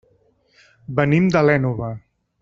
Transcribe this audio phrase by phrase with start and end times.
[0.99, 1.91] Venim de l'Ènova.